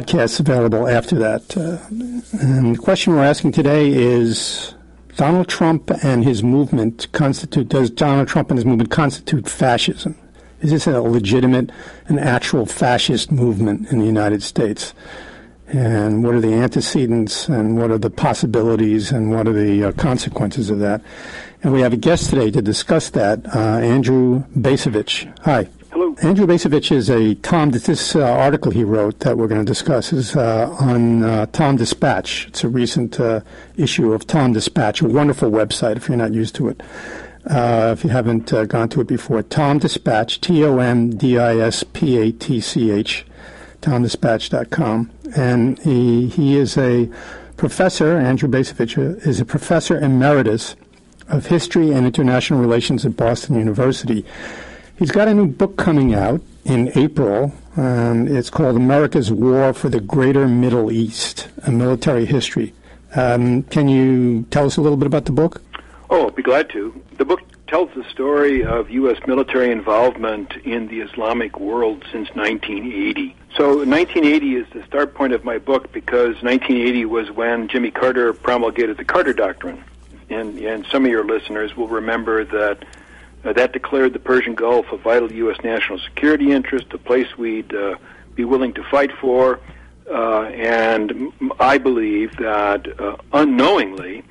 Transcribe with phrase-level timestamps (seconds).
[0.00, 1.56] Podcasts available after that.
[1.56, 1.78] Uh,
[2.40, 4.74] and the question we're asking today is
[5.16, 10.16] Donald Trump and his movement constitute, does Donald Trump and his movement constitute fascism?
[10.60, 11.70] Is this a legitimate
[12.06, 14.94] and actual fascist movement in the United States?
[15.70, 19.92] and what are the antecedents and what are the possibilities and what are the uh,
[19.92, 21.02] consequences of that.
[21.62, 25.30] And we have a guest today to discuss that, uh, Andrew Bacevich.
[25.40, 25.68] Hi.
[25.98, 26.14] Hello.
[26.22, 27.70] Andrew Bacevich is a Tom.
[27.70, 31.74] This uh, article he wrote that we're going to discuss is uh, on uh, Tom
[31.74, 32.46] Dispatch.
[32.46, 33.40] It's a recent uh,
[33.76, 36.84] issue of Tom Dispatch, a wonderful website if you're not used to it.
[37.46, 41.36] Uh, if you haven't uh, gone to it before, Tom Dispatch, T O M D
[41.36, 43.26] I S P A T C H,
[43.82, 45.10] TomDispatch.com.
[45.34, 47.10] And he, he is a
[47.56, 50.76] professor, Andrew Bacevich is a professor emeritus
[51.26, 54.24] of History and International Relations at Boston University.
[54.98, 57.52] He's got a new book coming out in April.
[57.76, 62.74] Um, it's called America's War for the Greater Middle East, a military history.
[63.14, 65.62] Um, can you tell us a little bit about the book?
[66.10, 67.00] Oh, I'll be glad to.
[67.16, 69.18] The book tells the story of U.S.
[69.24, 73.36] military involvement in the Islamic world since 1980.
[73.56, 78.32] So 1980 is the start point of my book because 1980 was when Jimmy Carter
[78.32, 79.84] promulgated the Carter Doctrine
[80.30, 82.84] and, and some of your listeners will remember that
[83.44, 85.56] uh, that declared the Persian Gulf a vital U.S.
[85.62, 87.96] national security interest, a place we'd uh,
[88.34, 89.60] be willing to fight for.
[90.10, 94.24] Uh, and I believe that uh, unknowingly,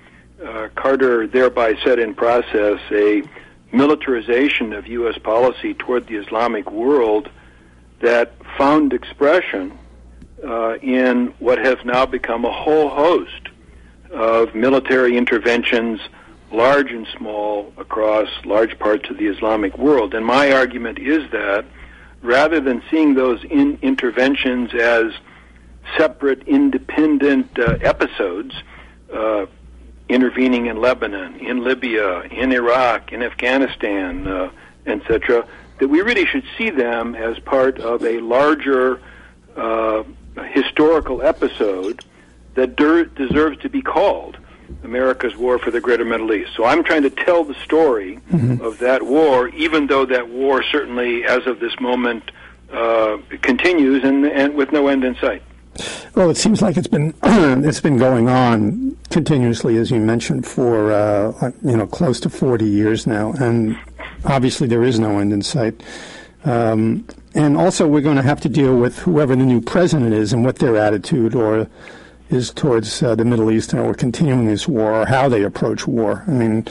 [0.44, 3.24] uh, Carter thereby set in process a
[3.72, 5.18] militarization of U.S.
[5.20, 7.30] policy toward the Islamic world
[8.00, 9.78] that found expression
[10.44, 13.50] uh, in what has now become a whole host
[14.12, 16.00] of military interventions,
[16.52, 20.14] large and small, across large parts of the Islamic world.
[20.14, 21.66] And my argument is that
[22.22, 25.12] rather than seeing those in interventions as
[25.98, 28.54] separate, independent uh, episodes,
[29.14, 29.46] uh,
[30.10, 34.52] intervening in Lebanon, in Libya, in Iraq, in Afghanistan, uh,
[34.86, 35.48] etc.,
[35.80, 39.00] that we really should see them as part of a larger
[39.56, 40.04] uh,
[40.52, 42.04] historical episode
[42.56, 44.38] that der- deserves to be called
[44.84, 46.52] America's War for the Greater Middle East.
[46.56, 48.62] So I'm trying to tell the story mm-hmm.
[48.64, 52.32] of that war, even though that war certainly, as of this moment,
[52.72, 55.42] uh, continues and, and with no end in sight.
[56.16, 60.92] Well, it seems like it's been it's been going on continuously, as you mentioned, for
[60.92, 63.78] uh, you know close to forty years now, and
[64.26, 65.84] obviously there is no end in sight.
[66.46, 67.06] Um,
[67.36, 70.44] and also, we're going to have to deal with whoever the new president is and
[70.44, 71.68] what their attitude or
[72.30, 75.88] is towards uh, the Middle East and we're continuing this war or how they approach
[75.88, 76.24] war.
[76.28, 76.68] I mean,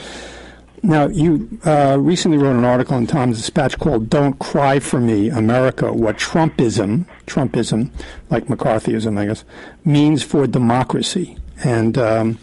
[0.83, 5.29] now you uh, recently wrote an article in Tom's Dispatch called "Don't Cry for Me,
[5.29, 7.91] America: What Trumpism, Trumpism,
[8.29, 9.43] like McCarthyism, I guess,
[9.83, 12.39] means for democracy." And um,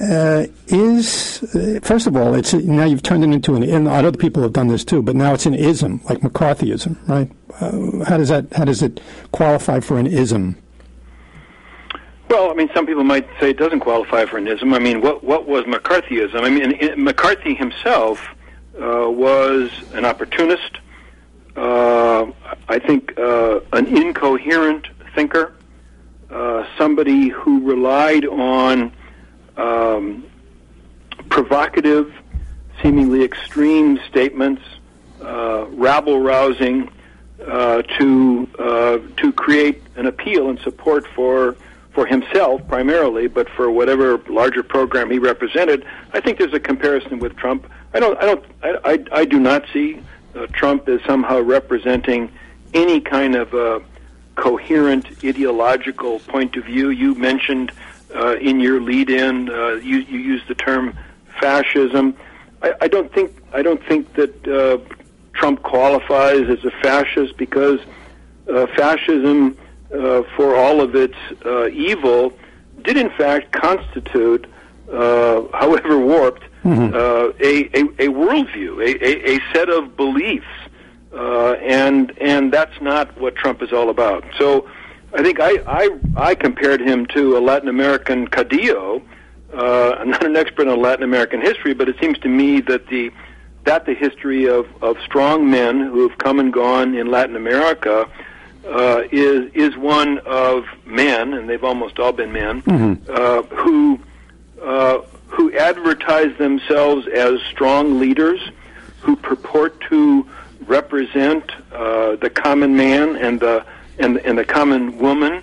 [0.00, 3.62] uh, is uh, first of all, it's now you've turned it into an.
[3.62, 7.30] And other people have done this too, but now it's an ism, like McCarthyism, right?
[7.60, 8.52] Uh, how does that?
[8.52, 9.00] How does it
[9.32, 10.56] qualify for an ism?
[12.28, 14.74] Well, I mean, some people might say it doesn't qualify for an ism.
[14.74, 16.42] I mean, what what was McCarthyism?
[16.42, 18.20] I mean, in, McCarthy himself
[18.76, 20.78] uh, was an opportunist.
[21.56, 22.26] Uh,
[22.68, 25.54] I think uh, an incoherent thinker,
[26.30, 28.92] uh, somebody who relied on
[29.56, 30.26] um,
[31.30, 32.12] provocative,
[32.82, 34.62] seemingly extreme statements,
[35.22, 36.90] uh, rabble rousing,
[37.46, 38.46] uh, to
[39.16, 41.56] to create an appeal and support for
[41.98, 47.18] for himself primarily, but for whatever larger program he represented, I think there's a comparison
[47.18, 47.68] with Trump.
[47.92, 50.00] I don't, I don't, I, I, I do not see
[50.36, 52.30] uh, Trump as somehow representing
[52.72, 53.80] any kind of uh,
[54.36, 56.90] coherent ideological point of view.
[56.90, 57.72] You mentioned
[58.14, 60.96] uh, in your lead-in, uh, you, you used the term
[61.40, 62.14] fascism.
[62.62, 64.78] I, I don't think, I don't think that uh,
[65.32, 67.80] Trump qualifies as a fascist because
[68.48, 69.58] uh, fascism
[69.92, 72.32] uh, for all of its uh, evil,
[72.82, 74.46] did in fact constitute,
[74.92, 76.94] uh, however warped, mm-hmm.
[76.94, 80.46] Uh, a, a, a worldview, a, a, a set of beliefs,
[81.14, 84.24] uh, and and that's not what Trump is all about.
[84.38, 84.68] So,
[85.14, 89.02] I think I I, I compared him to a Latin American Caudillo.
[89.54, 93.10] I'm not an expert on Latin American history, but it seems to me that the
[93.64, 98.08] that the history of, of strong men who have come and gone in Latin America
[98.66, 103.10] uh, is is one of men, and they've almost all been men, mm-hmm.
[103.10, 104.00] uh, who
[104.62, 108.40] uh, who advertise themselves as strong leaders,
[109.00, 110.26] who purport to
[110.66, 113.64] represent uh, the common man and the
[113.98, 115.42] and, and the common woman,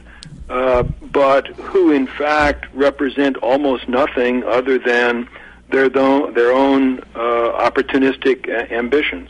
[0.50, 5.28] uh, but who in fact represent almost nothing other than
[5.70, 9.30] their their own uh, opportunistic ambitions.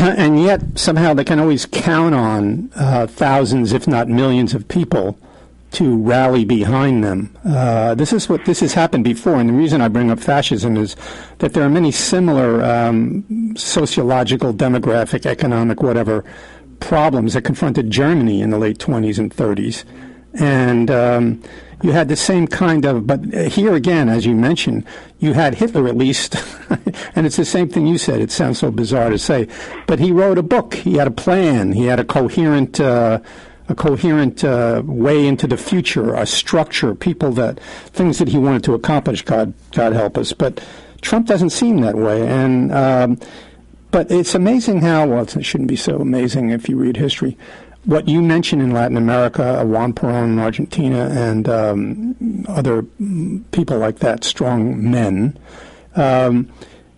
[0.16, 5.18] and yet somehow they can always count on uh, thousands, if not millions, of people
[5.72, 7.36] to rally behind them.
[7.44, 10.78] Uh, this is what this has happened before, and the reason I bring up fascism
[10.78, 10.96] is
[11.38, 16.24] that there are many similar um, sociological, demographic, economic, whatever
[16.80, 19.84] problems that confronted Germany in the late 20s and 30s,
[20.32, 21.42] and um,
[21.82, 24.84] you had the same kind of, but here again, as you mentioned,
[25.18, 26.36] you had Hitler at least,
[27.14, 28.20] and it's the same thing you said.
[28.20, 29.48] It sounds so bizarre to say,
[29.86, 30.74] but he wrote a book.
[30.74, 31.72] He had a plan.
[31.72, 33.20] He had a coherent, uh,
[33.68, 38.64] a coherent uh, way into the future, a structure, people that things that he wanted
[38.64, 39.22] to accomplish.
[39.22, 40.32] God, God help us.
[40.32, 40.62] But
[41.00, 42.72] Trump doesn't seem that way, and.
[42.72, 43.20] Um,
[43.92, 47.36] but it's amazing how, well, it shouldn't be so amazing if you read history
[47.84, 52.82] what you mentioned in Latin America, Juan Perón in Argentina, and um, other
[53.52, 55.38] people like that, strong men,
[55.96, 56.50] um,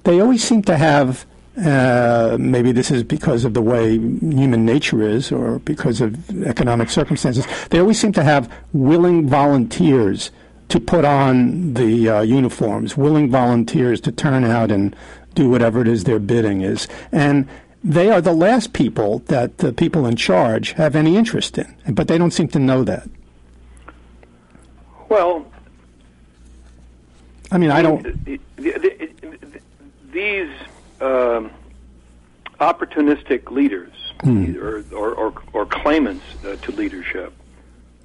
[0.05, 1.27] they always seem to have.
[1.55, 6.89] Uh, maybe this is because of the way human nature is, or because of economic
[6.89, 7.47] circumstances.
[7.69, 10.31] They always seem to have willing volunteers
[10.71, 14.97] to put on the uh, uniforms, willing volunteers to turn out and
[15.35, 16.89] do whatever it is their bidding is.
[17.13, 17.47] And
[17.85, 22.09] they are the last people that the people in charge have any interest in, but
[22.09, 23.09] they don't seem to know that.
[25.09, 25.47] Well,
[27.51, 28.03] I mean, I don't.
[30.13, 30.51] These
[31.01, 31.51] um,
[32.61, 34.57] opportunistic leaders hmm.
[34.57, 37.33] or, or, or, or, claimants uh, to leadership,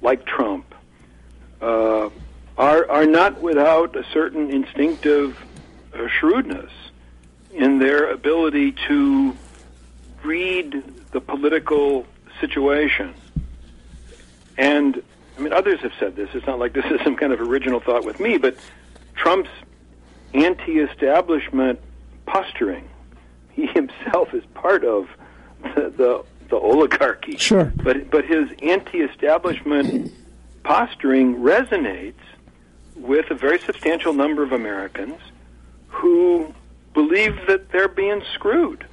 [0.02, 0.74] like Trump,
[1.60, 2.10] uh,
[2.56, 5.38] are are not without a certain instinctive
[5.94, 6.72] uh, shrewdness
[7.52, 9.36] in their ability to
[10.28, 12.06] read the political
[12.38, 13.14] situation.
[14.58, 15.02] And
[15.36, 16.28] I mean, others have said this.
[16.34, 18.56] It's not like this is some kind of original thought with me, but
[19.14, 19.50] Trump's
[20.34, 21.80] anti-establishment
[22.26, 22.88] posturing.
[23.52, 25.08] He himself is part of
[25.62, 27.38] the, the, the oligarchy.
[27.38, 27.72] Sure.
[27.76, 30.12] But but his anti-establishment
[30.62, 32.14] posturing resonates
[32.94, 35.18] with a very substantial number of Americans
[35.86, 36.52] who
[36.92, 38.84] believe that they're being screwed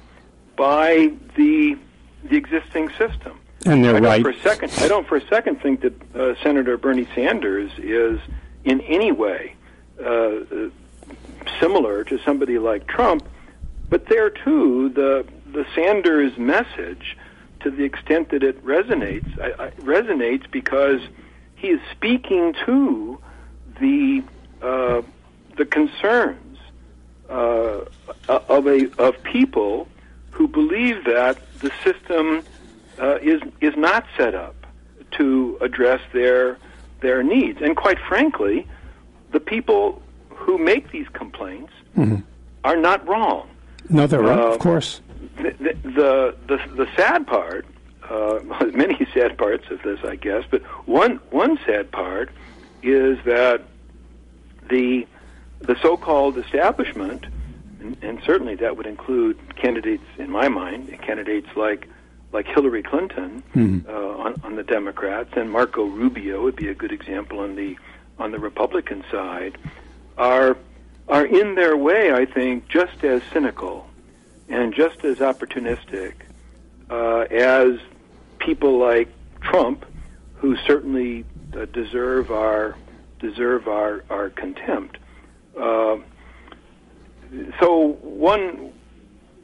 [0.56, 1.76] by the
[2.24, 3.38] the existing system.
[3.64, 4.22] And they're I don't right.
[4.22, 8.20] For a second, I don't for a second think that uh, Senator Bernie Sanders is
[8.64, 9.54] in any way
[10.00, 10.70] uh, uh,
[11.60, 13.26] similar to somebody like Trump.
[13.88, 17.16] But there too, the the Sanders message,
[17.60, 21.00] to the extent that it resonates, I, I, resonates because
[21.54, 23.18] he is speaking to
[23.80, 24.22] the
[24.62, 25.02] uh,
[25.56, 26.58] the concerns
[27.28, 27.84] uh,
[28.28, 29.88] of a of people
[30.36, 32.42] who believe that the system
[32.98, 34.54] uh, is is not set up
[35.12, 36.58] to address their
[37.00, 38.66] their needs, and quite frankly,
[39.32, 41.72] the people who make these complaints
[42.64, 43.48] are not wrong.
[43.88, 45.00] No, they're right, Uh, of course.
[45.36, 45.52] The
[45.98, 47.64] the the, the sad part,
[48.10, 48.40] uh,
[48.74, 52.28] many sad parts of this, I guess, but one one sad part
[52.82, 53.62] is that
[54.68, 55.06] the
[55.60, 57.24] the so-called establishment,
[58.02, 61.88] and, certainly that would include candidates, in my mind, candidates like
[62.32, 63.42] like Hillary Clinton
[63.88, 67.76] uh, on, on the Democrats, and Marco Rubio would be a good example on the
[68.18, 69.56] on the Republican side,
[70.18, 70.56] are
[71.08, 73.86] are in their way, I think, just as cynical
[74.48, 76.14] and just as opportunistic
[76.90, 77.78] uh, as
[78.38, 79.08] people like
[79.40, 79.84] Trump,
[80.34, 81.24] who certainly
[81.56, 82.76] uh, deserve our
[83.18, 84.98] deserve our our contempt.
[85.58, 85.98] Uh,
[87.60, 88.72] so one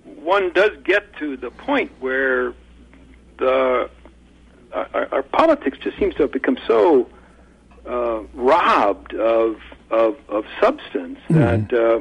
[0.05, 2.55] one does get to the point where
[3.39, 3.91] the
[4.73, 7.09] our, our politics just seems to have become so
[7.87, 9.61] uh, robbed of
[9.91, 12.01] of, of substance that, uh,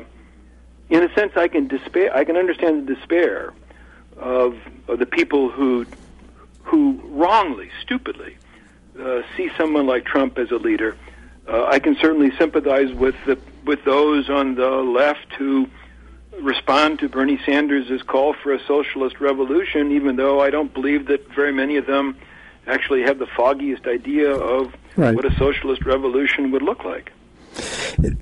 [0.90, 2.16] in a sense, I can despair.
[2.16, 3.54] I can understand the despair
[4.18, 4.58] of,
[4.88, 5.86] of the people who
[6.64, 8.38] who wrongly, stupidly,
[9.00, 10.96] uh, see someone like Trump as a leader.
[11.48, 15.68] Uh, I can certainly sympathize with the with those on the left who
[16.42, 21.28] respond to Bernie Sanders' call for a socialist revolution, even though I don't believe that
[21.34, 22.18] very many of them
[22.68, 25.16] actually have the foggiest idea of Right.
[25.16, 27.12] what a socialist revolution would look like.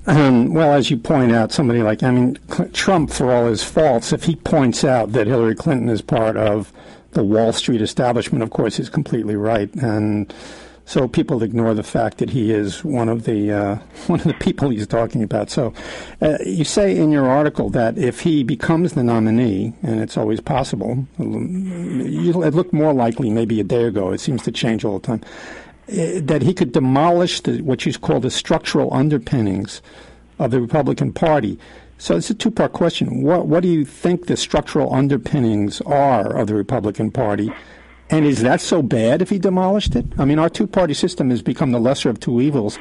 [0.06, 2.38] Um, well, as you point out, somebody like, I mean,
[2.72, 6.72] Trump, for all his faults, if he points out that Hillary Clinton is part of
[7.12, 9.72] the Wall Street establishment, of course, he's completely right.
[9.74, 10.32] And
[10.84, 13.74] so people ignore the fact that he is one of the uh,
[14.06, 15.50] one of the people he's talking about.
[15.50, 15.72] So
[16.20, 20.40] uh, you say in your article that if he becomes the nominee, and it's always
[20.40, 24.12] possible, it looked more likely maybe a day ago.
[24.12, 25.22] It seems to change all the time
[25.90, 29.82] uh, that he could demolish the, what you call the structural underpinnings
[30.38, 31.58] of the Republican Party.
[31.98, 33.22] So it's a two-part question.
[33.22, 37.52] What, what do you think the structural underpinnings are of the Republican Party?
[38.10, 40.04] And is that so bad if he demolished it?
[40.18, 42.78] I mean, our two-party system has become the lesser of two evils.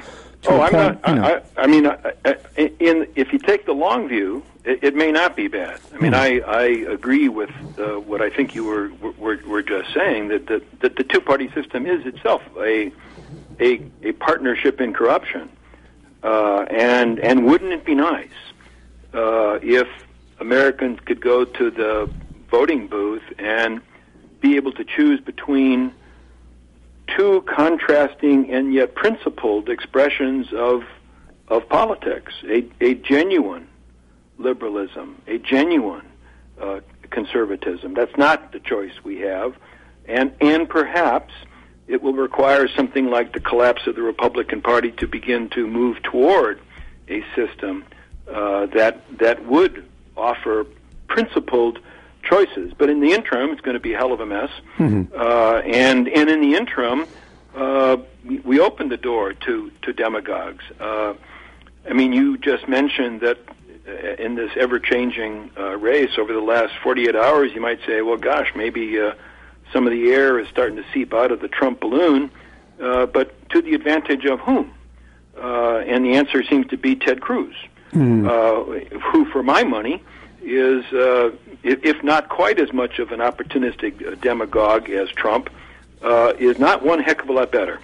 [0.47, 1.07] Oh, I'm point, not.
[1.07, 1.41] you know.
[1.57, 2.37] I, I, mean, I, I,
[2.79, 5.79] in if you take the long view, it, it may not be bad.
[5.93, 9.93] I mean, I, I agree with uh, what I think you were were, were just
[9.93, 12.91] saying that the, that the two party system is itself a
[13.59, 15.49] a, a partnership in corruption,
[16.23, 18.29] uh, and and wouldn't it be nice
[19.13, 19.87] uh, if
[20.39, 22.09] Americans could go to the
[22.49, 23.81] voting booth and
[24.41, 25.93] be able to choose between
[27.15, 30.83] two contrasting and yet principled expressions of
[31.47, 33.67] of politics, a, a genuine
[34.37, 36.05] liberalism, a genuine
[36.61, 36.79] uh,
[37.09, 37.95] conservatism.
[37.95, 39.55] That's not the choice we have,
[40.07, 41.33] and and perhaps
[41.87, 46.01] it will require something like the collapse of the Republican Party to begin to move
[46.03, 46.61] toward
[47.07, 47.83] a system
[48.31, 50.65] uh, that that would offer
[51.07, 51.79] principled
[52.23, 52.73] choices.
[52.77, 54.51] But in the interim, it's going to be a hell of a mess.
[55.15, 57.05] Uh, and and in the interim,
[57.55, 60.63] uh, we, opened the door to to demagogues.
[60.79, 61.13] Uh,
[61.89, 63.37] I mean, you just mentioned that
[63.87, 63.91] uh,
[64.23, 68.51] in this ever-changing uh, race over the last 48 hours, you might say, well, gosh,
[68.55, 69.13] maybe uh,
[69.73, 72.29] some of the air is starting to seep out of the Trump balloon,
[72.81, 74.73] uh, but to the advantage of whom?
[75.37, 77.55] Uh, and the answer seems to be Ted Cruz,
[78.27, 78.63] uh,
[79.11, 80.03] who, for my money,
[80.49, 81.31] is, uh,
[81.63, 85.49] if, not quite as much of an opportunistic uh, demagogue as Trump,
[86.01, 87.79] uh, is not one heck of a lot better.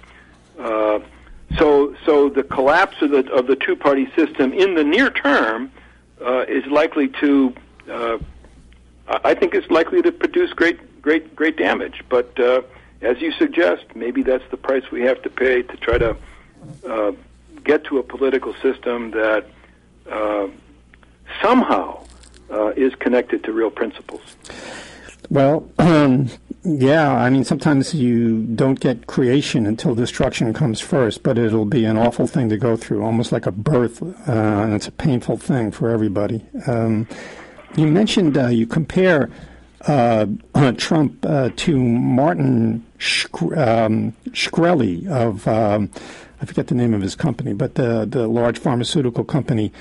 [0.58, 0.98] Uh,
[1.56, 5.70] so so the collapse of the of the two party system in the near term
[6.24, 7.54] uh, is likely to
[7.88, 8.18] uh,
[9.06, 12.02] I think is likely to produce great great great damage.
[12.08, 12.36] But
[13.02, 16.16] as you suggest, maybe that's the price we have to pay to try to
[17.62, 19.46] get to a political system that
[21.42, 22.06] somehow
[22.50, 24.36] uh, is connected to real principles.
[25.30, 26.28] Well, um,
[26.64, 31.84] yeah, I mean, sometimes you don't get creation until destruction comes first, but it'll be
[31.84, 35.36] an awful thing to go through, almost like a birth, uh, and it's a painful
[35.36, 36.44] thing for everybody.
[36.66, 37.08] Um,
[37.76, 39.30] you mentioned uh, you compare
[39.86, 40.26] uh,
[40.76, 42.84] Trump uh, to Martin
[43.56, 45.90] um, Shkreli of, um,
[46.40, 49.72] I forget the name of his company, but the, the large pharmaceutical company.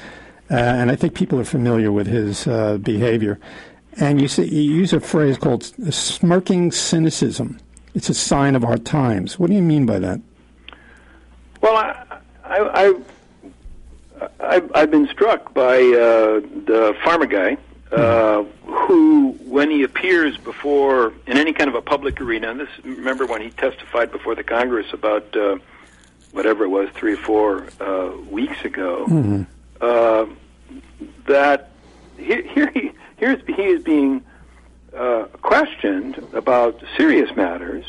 [0.49, 3.39] Uh, and I think people are familiar with his uh, behavior.
[3.97, 7.59] And you, say, you use a phrase called smirking cynicism.
[7.93, 9.39] It's a sign of our times.
[9.39, 10.19] What do you mean by that?
[11.61, 12.93] Well, I, I,
[14.39, 17.57] I, have been struck by uh, the pharma guy
[17.91, 22.69] uh, who, when he appears before in any kind of a public arena, and this
[22.83, 25.57] remember when he testified before the Congress about uh,
[26.33, 29.43] whatever it was, three or four uh, weeks ago, mm-hmm.
[29.81, 30.25] Uh,
[31.27, 31.71] that
[32.17, 34.23] here, here he here's he is being
[34.95, 37.85] uh, questioned about serious matters,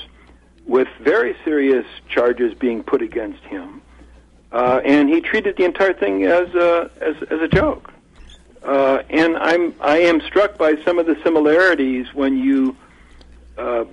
[0.66, 3.80] with very serious charges being put against him,
[4.52, 7.92] uh, and he treated the entire thing as a as, as a joke.
[8.62, 12.76] Uh, and I'm I am struck by some of the similarities when you
[13.56, 13.84] uh,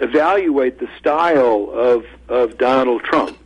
[0.00, 3.38] evaluate the style of of Donald Trump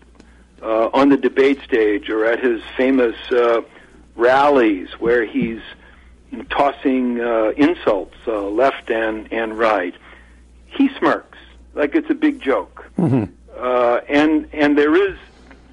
[0.63, 3.61] uh, on the debate stage or at his famous uh,
[4.17, 5.61] rallies where he's
[6.51, 9.95] tossing uh, insults uh, left and and right.
[10.67, 11.39] He smirks
[11.75, 13.25] like it's a big joke, mm-hmm.
[14.09, 15.19] and and there is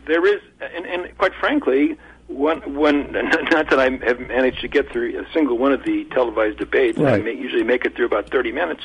[0.05, 3.11] there is and, and quite frankly one, one,
[3.51, 6.97] not that I have managed to get through a single one of the televised debates.
[6.97, 7.15] Right.
[7.15, 8.83] I may, usually make it through about 30 minutes.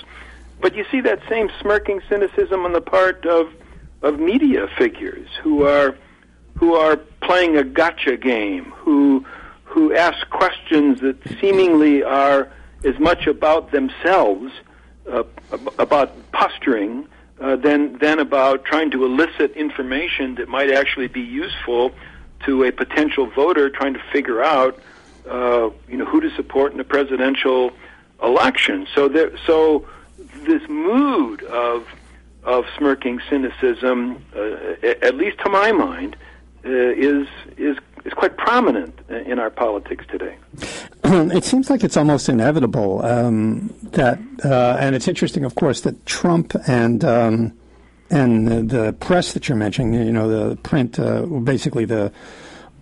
[0.60, 3.52] But you see that same smirking cynicism on the part of
[4.02, 5.96] of media figures who are
[6.56, 9.24] who are playing a gotcha game, who
[9.72, 12.50] who ask questions that seemingly are
[12.84, 14.52] as much about themselves,
[15.10, 15.22] uh,
[15.78, 17.06] about posturing,
[17.40, 21.90] uh, than than about trying to elicit information that might actually be useful
[22.44, 24.78] to a potential voter trying to figure out,
[25.28, 27.72] uh, you know, who to support in the presidential
[28.22, 28.86] election.
[28.94, 29.86] So there, so
[30.44, 31.86] this mood of
[32.44, 36.16] of smirking cynicism, uh, at least to my mind,
[36.64, 40.36] uh, is is is quite prominent in our politics today.
[41.04, 46.06] It seems like it's almost inevitable um, that, uh, and it's interesting, of course, that
[46.06, 47.52] Trump and um,
[48.12, 52.12] and the, the, press that you're mentioning, you know, the print, uh, basically the,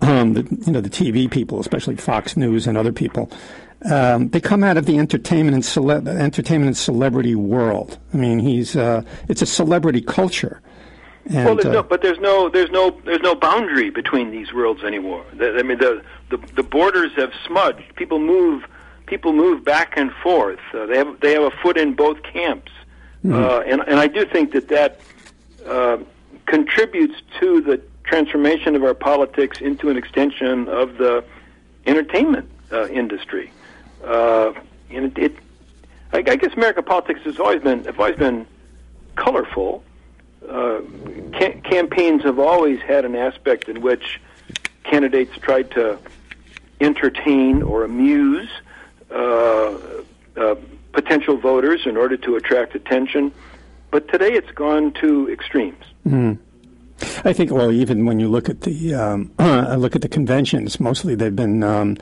[0.01, 3.31] um, the, you know, the TV people, especially Fox News and other people,
[3.91, 7.99] um, they come out of the entertainment and cele- entertainment and celebrity world.
[8.13, 10.61] I mean, he's uh, it's a celebrity culture.
[11.27, 14.53] And, well, there's uh, no, but there's no there's no there's no boundary between these
[14.53, 15.25] worlds anymore.
[15.41, 17.95] I mean, the the, the borders have smudged.
[17.97, 18.65] People move
[19.07, 20.61] people move back and forth.
[20.73, 22.73] Uh, they have they have a foot in both camps,
[23.25, 23.35] mm-hmm.
[23.35, 25.01] uh, and and I do think that that
[25.67, 25.99] uh,
[26.47, 31.25] contributes to the transformation of our politics into an extension of the
[31.87, 33.53] entertainment uh, industry.
[34.05, 34.53] Uh,
[34.91, 35.37] and it, it
[36.13, 38.47] I, I, guess American politics has always been have always been
[39.17, 39.85] colorful.
[40.49, 40.81] Uh,
[41.33, 44.21] ca- campaigns have always had an aspect in which
[44.85, 45.99] candidates tried to
[46.81, 48.49] entertain or amuse
[49.11, 49.79] uh,
[50.37, 50.55] uh,
[50.93, 53.33] potential voters in order to attract attention.
[53.91, 55.85] But today it's gone to extremes.
[56.07, 56.39] Mm.
[57.25, 61.15] I think, well, even when you look at the um, look at the conventions, mostly
[61.15, 61.97] they've been um,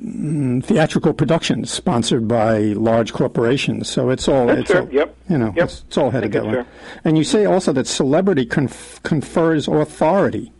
[0.00, 3.88] theatrical productions sponsored by large corporations.
[3.88, 4.82] So it's all, That's it's fair.
[4.82, 5.16] all, yep.
[5.28, 5.64] you know, yep.
[5.66, 6.64] it's, it's all headed that way.
[7.04, 10.52] And you say also that celebrity conf- confers authority.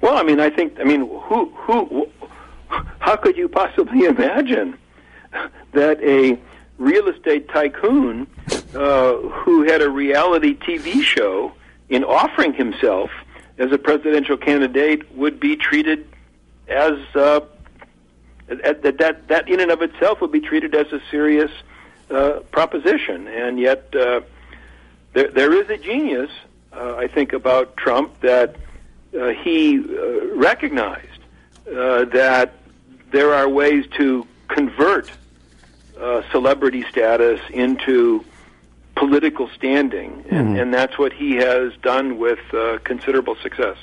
[0.00, 2.08] Well, I mean, I think, I mean, who, who,
[3.00, 4.78] how could you possibly imagine
[5.72, 6.38] that a
[6.78, 8.26] real estate tycoon
[8.74, 11.52] uh, who had a reality TV show
[11.88, 13.10] in offering himself
[13.58, 16.06] as a presidential candidate would be treated
[16.68, 17.40] as uh,
[18.46, 21.50] that that that in and of itself would be treated as a serious
[22.10, 24.20] uh, proposition, and yet uh,
[25.12, 26.30] there there is a genius
[26.76, 28.56] uh, I think about Trump that
[29.18, 31.20] uh, he uh, recognized
[31.68, 32.54] uh, that
[33.10, 35.10] there are ways to convert
[35.98, 38.24] uh, celebrity status into
[38.96, 40.56] political standing, and, mm-hmm.
[40.56, 43.76] and that's what he has done with uh, considerable success.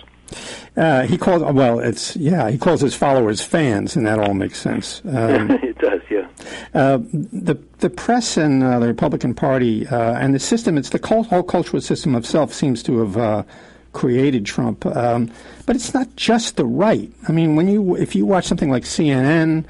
[0.78, 2.50] Uh, he calls well, it's yeah.
[2.50, 5.02] He calls his followers fans, and that all makes sense.
[5.06, 6.28] Um, it does, yeah.
[6.74, 11.00] Uh, the the press and uh, the Republican Party uh, and the system, it's the
[11.00, 13.44] cult, whole cultural system of self seems to have uh,
[13.92, 14.86] created Trump.
[14.86, 15.30] Um,
[15.66, 17.12] but it's not just the right.
[17.28, 19.66] I mean, when you if you watch something like CNN.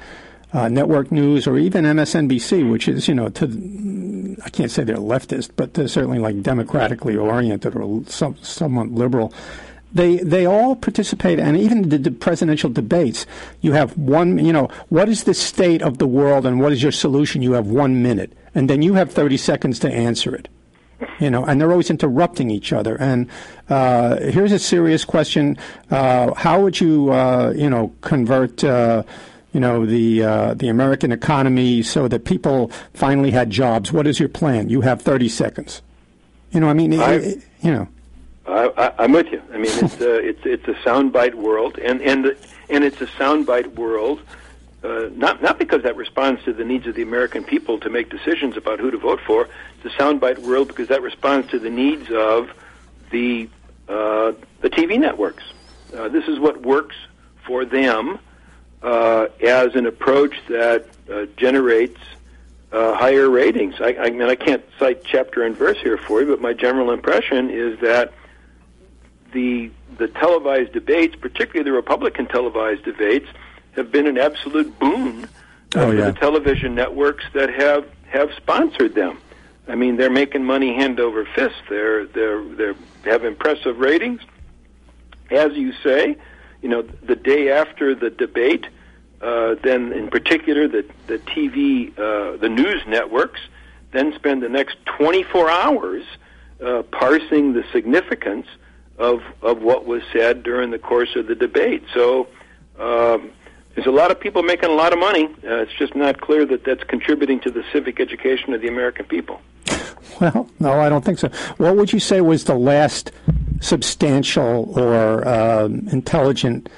[0.54, 4.96] Uh, network news or even MSNBC, which is, you know, to I can't say they're
[4.96, 9.32] leftist, but they're certainly like democratically oriented or some, somewhat liberal
[9.94, 13.26] they they all participate, and even the, the, presidential debates.
[13.60, 16.82] You have one, you know, what is the state of the world, and what is
[16.82, 17.42] your solution?
[17.42, 20.48] You have one minute, and then you have thirty seconds to answer it.
[21.18, 22.96] You know, and they're always interrupting each other.
[23.00, 23.28] And
[23.68, 25.58] uh, here's a serious question:
[25.90, 28.62] uh, How would you, uh, you know, convert?
[28.64, 29.02] Uh,
[29.52, 33.92] you know the uh, the American economy so that people finally had jobs.
[33.92, 34.70] What is your plan?
[34.70, 35.82] You have thirty seconds.
[36.52, 37.88] You know, I mean, it, you know.
[38.46, 39.42] I, am with you.
[39.52, 42.36] I mean, it's a, it's it's a soundbite world, and and
[42.68, 44.20] and it's a soundbite world.
[44.82, 48.10] Uh, not not because that responds to the needs of the American people to make
[48.10, 49.48] decisions about who to vote for.
[49.76, 52.50] It's a soundbite world because that responds to the needs of
[53.10, 53.48] the
[53.88, 55.44] uh, the TV networks.
[55.94, 56.96] Uh, this is what works
[57.46, 58.18] for them
[58.82, 62.00] uh, as an approach that uh, generates
[62.72, 63.74] uh, higher ratings.
[63.80, 66.90] I, I mean, I can't cite chapter and verse here for you, but my general
[66.90, 68.12] impression is that
[69.32, 73.28] the the televised debates, particularly the Republican televised debates,
[73.72, 75.28] have been an absolute boon uh,
[75.76, 79.18] oh, for the television networks that have have sponsored them.
[79.68, 81.56] I mean, they're making money hand over fist.
[81.68, 82.42] They're they're
[83.02, 84.20] they have impressive ratings.
[85.30, 86.16] As you say,
[86.60, 88.66] you know, the day after the debate,
[89.20, 93.40] uh, then in particular the the TV uh, the news networks
[93.92, 96.02] then spend the next 24 hours
[96.64, 98.46] uh, parsing the significance
[98.98, 101.82] of of what was said during the course of the debate.
[101.94, 102.28] So
[102.78, 103.30] um,
[103.74, 105.26] there's a lot of people making a lot of money.
[105.26, 109.06] Uh, it's just not clear that that's contributing to the civic education of the American
[109.06, 109.40] people.
[110.20, 111.28] Well, no, I don't think so.
[111.56, 113.12] What would you say was the last
[113.60, 116.68] substantial or um, intelligent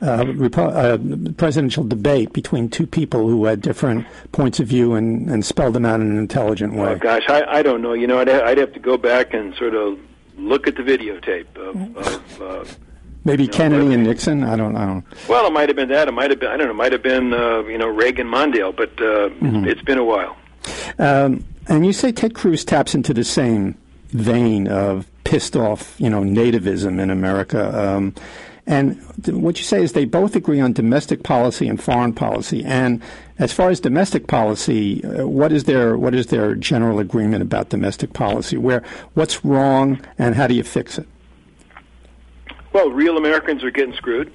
[0.00, 5.30] uh, Repo- uh, presidential debate between two people who had different points of view and,
[5.30, 6.92] and spelled them out in an intelligent way?
[6.92, 7.92] Oh, gosh, I, I don't know.
[7.92, 9.98] You know, I'd, I'd have to go back and sort of
[10.40, 11.96] look at the videotape of.
[11.96, 12.64] of uh,
[13.22, 14.44] Maybe you know, Kennedy and Nixon.
[14.44, 14.76] I don't.
[14.76, 15.04] I don't.
[15.28, 16.08] Well, it might have been that.
[16.08, 16.50] It might have been.
[16.50, 16.72] I don't know.
[16.72, 17.34] It might have been.
[17.34, 18.74] Uh, you know, Reagan Mondale.
[18.74, 19.66] But uh, mm-hmm.
[19.66, 20.36] it's been a while.
[20.98, 23.76] Um, and you say Ted Cruz taps into the same
[24.08, 27.78] vein of pissed off, you know, nativism in America.
[27.78, 28.14] Um,
[28.70, 32.64] and what you say is they both agree on domestic policy and foreign policy.
[32.64, 33.02] And
[33.40, 37.70] as far as domestic policy, uh, what is their what is their general agreement about
[37.70, 38.56] domestic policy?
[38.56, 41.08] Where what's wrong, and how do you fix it?
[42.72, 44.32] Well, real Americans are getting screwed,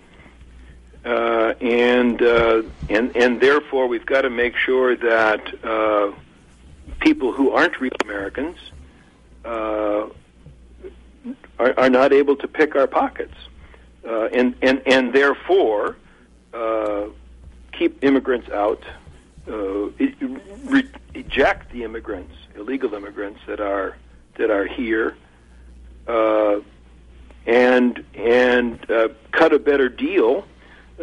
[1.06, 6.12] uh, and uh, and and therefore we've got to make sure that uh,
[7.00, 8.58] people who aren't real Americans
[9.46, 10.10] uh,
[11.58, 13.36] are, are not able to pick our pockets
[14.06, 15.98] uh, and and and therefore
[16.54, 17.06] uh,
[17.72, 18.84] keep immigrants out,
[19.48, 19.90] uh,
[20.66, 23.98] re- eject the immigrants, illegal immigrants that are
[24.38, 25.16] that are here,
[26.08, 26.60] uh,
[27.46, 30.46] and and uh, cut a better deal,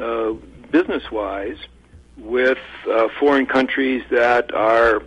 [0.01, 0.33] uh,
[0.71, 1.59] business wise,
[2.17, 2.59] with
[2.91, 5.03] uh, foreign countries that are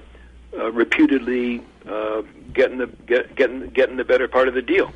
[0.58, 2.22] uh, reputedly uh,
[2.54, 4.92] getting the get, getting getting the better part of the deal,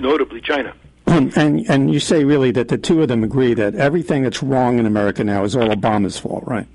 [0.00, 0.74] notably China.
[1.06, 4.78] And and you say really that the two of them agree that everything that's wrong
[4.78, 6.66] in America now is all Obama's fault, right?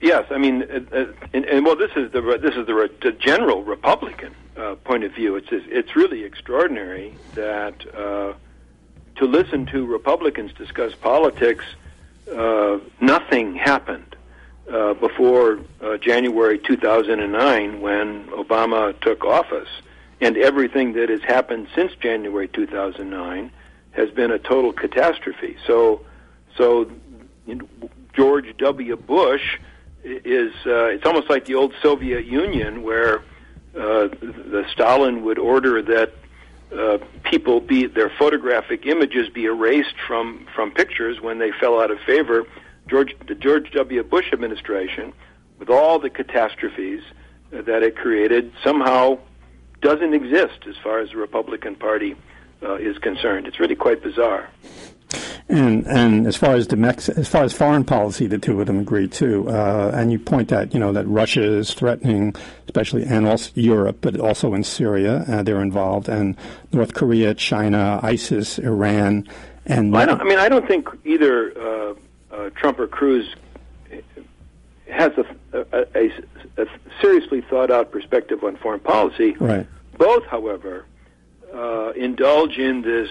[0.00, 3.12] Yes, I mean, uh, uh and, and, well, this is the this is the, the
[3.12, 5.36] general Republican uh, point of view.
[5.36, 8.34] It's it's really extraordinary that uh,
[9.16, 11.64] to listen to Republicans discuss politics,
[12.32, 14.04] uh, nothing happened
[15.00, 15.60] before
[16.00, 19.68] January 2009 when Obama took office
[20.20, 23.50] and everything that has happened since January 2009
[23.92, 25.56] has been a total catastrophe.
[25.66, 26.04] So,
[26.56, 26.90] so
[27.46, 27.68] you know,
[28.14, 28.96] George W.
[28.96, 29.58] Bush
[30.02, 33.18] is uh, it's almost like the old Soviet Union where
[33.74, 36.12] uh, the Stalin would order that
[36.76, 41.90] uh, people be their photographic images be erased from from pictures when they fell out
[41.90, 42.44] of favor.
[42.88, 44.02] George the George W.
[44.02, 45.12] Bush administration,
[45.58, 47.02] with all the catastrophes
[47.50, 49.18] that it created, somehow
[49.80, 52.16] doesn't exist as far as the Republican Party
[52.62, 53.46] uh, is concerned.
[53.46, 54.48] It's really quite bizarre.
[55.48, 58.80] And and as far as domestic, as far as foreign policy, the two of them
[58.80, 59.48] agree too.
[59.48, 62.34] Uh, and you point out, you know, that Russia is threatening,
[62.66, 66.36] especially and also Europe, but also in Syria, uh, they're involved, and
[66.70, 69.26] North Korea, China, ISIS, Iran,
[69.64, 71.94] and well, I, don't, I mean, I don't think either uh,
[72.30, 73.34] uh Trump or Cruz
[74.90, 76.12] has a, a, a,
[76.58, 76.66] a,
[77.00, 79.32] seriously thought out perspective on foreign policy.
[79.38, 79.66] Right.
[79.96, 80.84] Both, however,
[81.52, 83.10] uh, indulge in this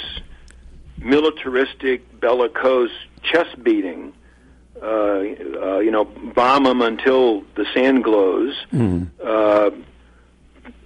[0.97, 2.91] militaristic, bellicose
[3.23, 4.13] chest beating.
[4.81, 8.53] Uh, uh, you know, bomb them until the sand glows.
[8.71, 9.09] Mm.
[9.23, 9.71] Uh,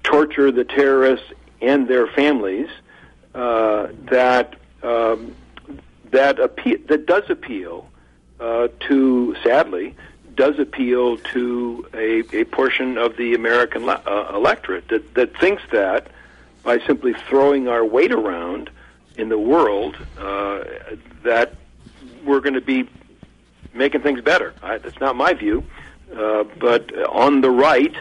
[0.03, 1.27] torture the terrorists
[1.61, 2.69] and their families.
[3.35, 5.35] Uh, that um,
[6.11, 7.89] that appeal that does appeal
[8.39, 9.95] uh, to sadly
[10.41, 16.07] does appeal to a, a portion of the American uh, electorate that, that thinks that
[16.63, 18.71] by simply throwing our weight around
[19.17, 20.63] in the world uh,
[21.21, 21.53] that
[22.25, 22.89] we're going to be
[23.75, 24.55] making things better.
[24.63, 25.63] I, that's not my view,
[26.17, 27.95] uh, but on the right,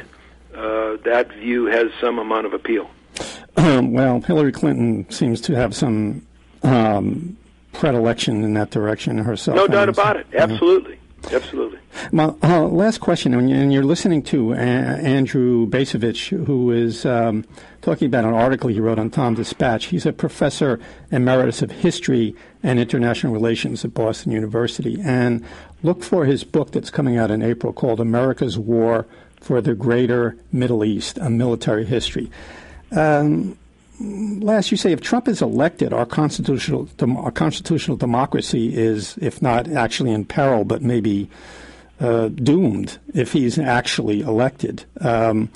[0.55, 2.89] uh, that view has some amount of appeal.
[3.59, 6.27] Um, well, Hillary Clinton seems to have some
[6.63, 7.37] um,
[7.75, 9.57] predilection in that direction herself.
[9.57, 10.27] No doubt about it.
[10.33, 11.00] Absolutely.
[11.33, 11.79] Absolutely.
[12.13, 17.45] Well, uh, last question, and you're listening to a- Andrew Bacevich, who is um,
[17.83, 19.87] talking about an article he wrote on Tom Dispatch.
[19.87, 20.81] He's a professor
[21.11, 25.45] emeritus of history and international relations at Boston University, and
[25.83, 29.07] look for his book that's coming out in April called "America's War
[29.41, 32.31] for the Greater Middle East: A Military History."
[32.93, 33.57] Um,
[34.01, 39.69] last, you say if Trump is elected, our constitutional our constitutional democracy is, if not
[39.69, 41.29] actually in peril, but maybe
[42.01, 44.85] uh, doomed if he's actually elected.
[45.01, 45.51] Um,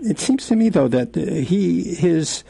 [0.00, 2.42] it seems to me, though, that he his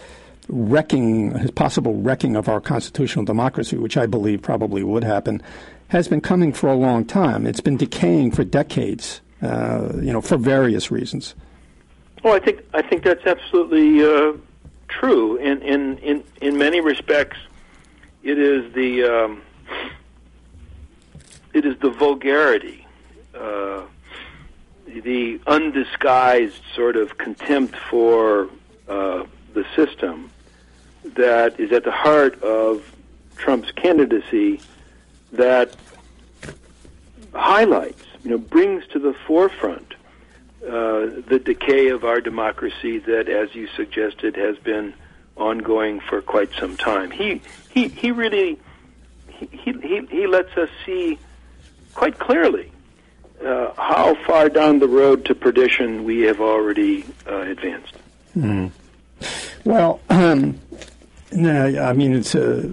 [0.48, 5.42] wrecking, his possible wrecking of our constitutional democracy, which I believe probably would happen,
[5.88, 7.46] has been coming for a long time.
[7.46, 11.34] It's been decaying for decades, uh, you know, for various reasons.
[12.24, 14.32] Well, I think I think that's absolutely uh,
[14.98, 15.36] true.
[15.36, 17.38] In in in in many respects,
[18.22, 19.42] it is the um,
[21.52, 22.86] it is the vulgarity,
[23.34, 23.82] uh,
[24.86, 28.48] the undisguised sort of contempt for
[28.88, 29.24] uh,
[29.54, 30.30] the system
[31.04, 32.94] that is at the heart of
[33.36, 34.60] Trump's candidacy
[35.32, 35.74] that
[37.34, 39.94] highlights, you know, brings to the forefront
[40.62, 44.94] the decay of our democracy that, as you suggested, has been
[45.36, 47.10] ongoing for quite some time.
[47.10, 48.58] He he he really
[49.28, 51.18] he he, he lets us see
[51.94, 52.70] quite clearly
[53.44, 57.94] uh, how far down the road to perdition we have already uh, advanced.
[58.36, 58.70] Mm.
[59.64, 60.60] Well, um,
[61.32, 62.68] no, I mean it's uh,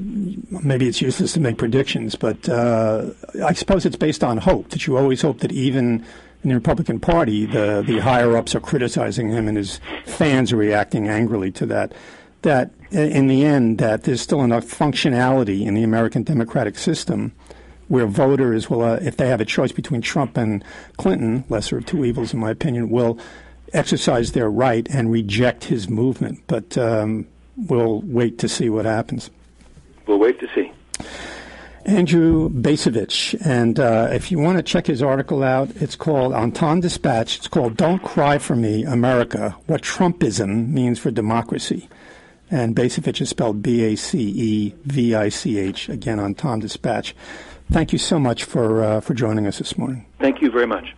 [0.64, 3.08] maybe it's useless to make predictions, but uh,
[3.44, 6.06] I suppose it's based on hope that you always hope that even
[6.44, 10.58] in the Republican Party, the the higher ups are criticizing him, and his fans are
[10.58, 11.94] reacting angrily to that.
[12.42, 17.34] That in the end, that there's still enough functionality in the American democratic system
[17.90, 20.64] where voters will, uh, if they have a choice between Trump and
[20.98, 23.18] Clinton, lesser of two evils, in my opinion, will
[23.74, 26.42] exercise their right and reject his movement.
[26.48, 29.32] But um, we'll wait to see what happens.
[30.06, 30.72] We'll wait to see.
[31.86, 33.36] Andrew Bacevich.
[33.46, 37.38] And uh, if you want to check his article out, it's called on Tom Dispatch.
[37.38, 41.88] It's called "Don't Cry for Me, America: What Trumpism Means for Democracy."
[42.52, 44.00] And Bacevich is spelled B-A-C-E-V-I-C-H.
[45.90, 47.16] Again on Tom Dispatch.
[47.72, 50.08] Thank you so much for uh, for joining us this morning.
[50.20, 50.96] Thank you very much.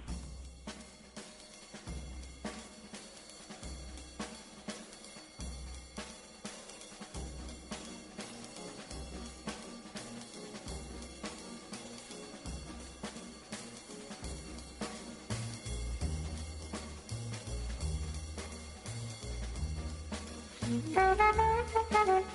[20.71, 22.30] Thank you.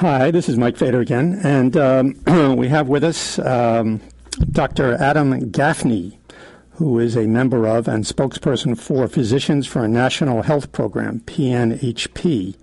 [0.00, 2.16] Hi, this is Mike Fader again, and um,
[2.56, 4.00] we have with us um,
[4.50, 4.94] Dr.
[4.94, 6.18] Adam Gaffney,
[6.70, 12.56] who is a member of and spokesperson for Physicians for a National Health Program, PNHP.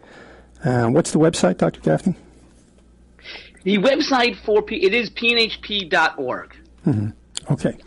[0.65, 1.79] Uh, what's the website, Dr.
[1.81, 2.15] Gaffney?
[3.61, 6.55] The website for P- it is pnhp.org.
[6.87, 7.53] Mm-hmm.
[7.53, 7.77] Okay,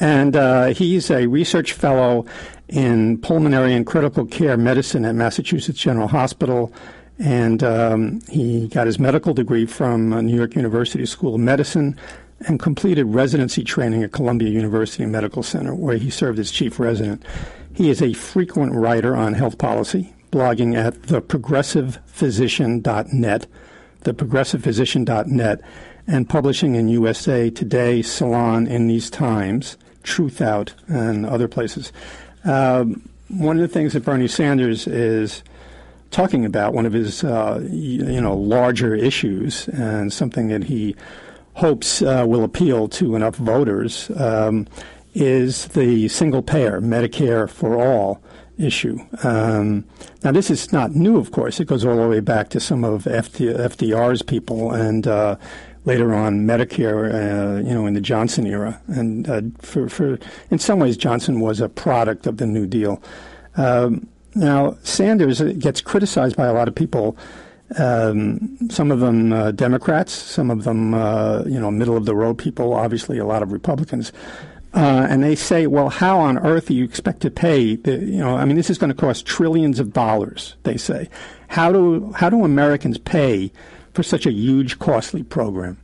[0.00, 2.26] and uh, he's a research fellow
[2.66, 6.74] in pulmonary and critical care medicine at Massachusetts General Hospital
[7.18, 11.98] and um, he got his medical degree from uh, New York University School of Medicine
[12.46, 17.24] and completed residency training at Columbia University Medical Center, where he served as chief resident.
[17.74, 23.46] He is a frequent writer on health policy, blogging at theprogressivephysician.net,
[24.02, 25.60] theprogressivephysician.net,
[26.06, 31.92] and publishing in USA Today, Salon, in these times, Truthout, and other places.
[32.44, 35.42] Um, one of the things that Bernie Sanders is
[36.10, 40.96] talking about one of his uh, you know larger issues and something that he
[41.54, 44.66] hopes uh, will appeal to enough voters um,
[45.14, 48.22] is the single payer Medicare for all
[48.58, 48.98] issue.
[49.22, 49.84] Um,
[50.22, 51.60] now this is not new, of course.
[51.60, 55.06] It goes all the way back to some of FD, FDR's people and.
[55.06, 55.36] Uh,
[55.84, 60.18] later on, Medicare, uh, you know, in the Johnson era, and uh, for, for
[60.50, 63.02] in some ways, Johnson was a product of the New Deal.
[63.56, 67.16] Um, now, Sanders gets criticized by a lot of people.
[67.76, 72.14] Um, some of them uh, Democrats, some of them, uh, you know, middle of the
[72.14, 72.72] road people.
[72.72, 74.12] Obviously, a lot of Republicans,
[74.74, 77.76] uh, and they say, "Well, how on earth do you expect to pay?
[77.76, 81.10] The, you know, I mean, this is going to cost trillions of dollars." They say,
[81.48, 83.52] "How do how do Americans pay
[83.92, 85.76] for such a huge, costly program?"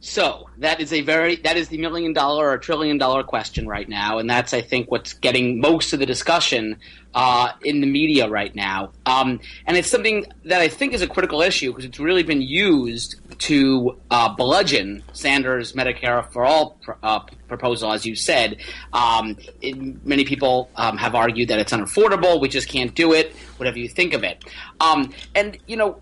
[0.00, 3.88] So that is a very that is the million dollar or trillion dollar question right
[3.88, 6.78] now, and that's I think what's getting most of the discussion
[7.14, 8.92] uh, in the media right now.
[9.06, 12.42] Um, and it's something that I think is a critical issue because it's really been
[12.42, 18.58] used to uh, bludgeon Sanders' Medicare for all pr- uh, proposal, as you said.
[18.92, 22.40] Um, it, many people um, have argued that it's unaffordable.
[22.40, 23.34] We just can't do it.
[23.56, 24.44] Whatever you think of it,
[24.80, 25.98] um, and you know,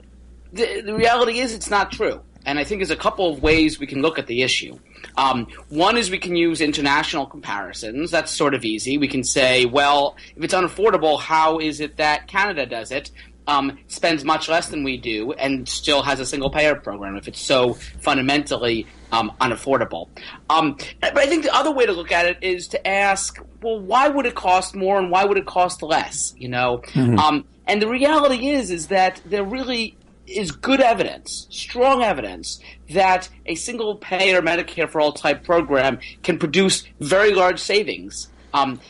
[0.53, 3.79] the, the reality is it's not true and I think there's a couple of ways
[3.79, 4.79] we can look at the issue.
[5.17, 8.11] Um, one is we can use international comparisons.
[8.11, 8.97] That's sort of easy.
[8.99, 13.11] We can say, well, if it's unaffordable, how is it that Canada does it?
[13.49, 17.29] Um, spends much less than we do and still has a single payer program if
[17.29, 20.09] it's so fundamentally um, unaffordable.
[20.51, 23.79] Um, but I think the other way to look at it is to ask, well,
[23.79, 26.35] why would it cost more and why would it cost less?
[26.37, 27.19] You know, mm-hmm.
[27.21, 29.97] Um, and the reality is is that there really
[30.27, 32.61] is good evidence, strong evidence,
[32.91, 38.29] that a single payer Medicare for all type program can produce very large savings.
[38.55, 38.81] Um,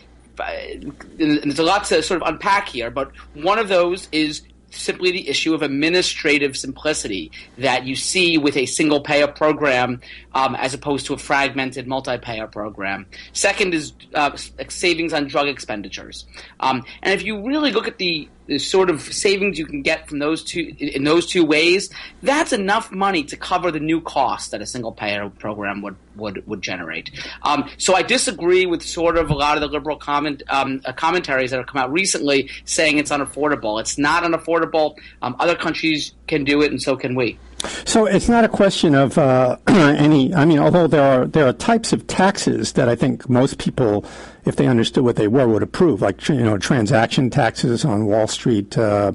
[1.17, 5.29] there's a lot to sort of unpack here, but one of those is simply the
[5.29, 10.01] issue of administrative simplicity that you see with a single payer program
[10.35, 13.07] um, as opposed to a fragmented multi payer program.
[13.33, 14.37] Second is uh,
[14.69, 16.27] savings on drug expenditures.
[16.61, 20.09] Um, and if you really look at the the sort of savings you can get
[20.09, 21.91] from those two in those two ways,
[22.23, 26.47] that's enough money to cover the new cost that a single payer program would would,
[26.47, 27.11] would generate.
[27.43, 30.93] Um, so I disagree with sort of a lot of the liberal comment um, uh,
[30.93, 33.81] commentaries that have come out recently saying it's unaffordable.
[33.81, 34.97] It's not unaffordable.
[35.23, 37.39] Um, other countries can do it, and so can we.
[37.85, 40.35] So it's not a question of uh, any.
[40.35, 44.05] I mean, although there are there are types of taxes that I think most people,
[44.45, 48.27] if they understood what they were, would approve, like you know transaction taxes on Wall
[48.27, 48.77] Street.
[48.77, 49.13] Uh,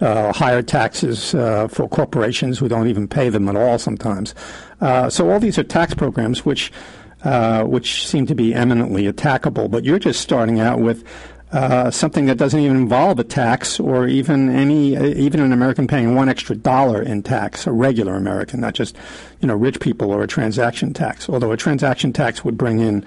[0.00, 4.34] uh, higher taxes uh, for corporations who don't even pay them at all sometimes.
[4.80, 6.72] Uh, so all these are tax programs which
[7.22, 9.70] uh, which seem to be eminently attackable.
[9.70, 11.04] But you're just starting out with
[11.52, 16.14] uh, something that doesn't even involve a tax or even any even an American paying
[16.14, 18.96] one extra dollar in tax, a regular American, not just
[19.40, 21.28] you know rich people or a transaction tax.
[21.28, 23.04] Although a transaction tax would bring in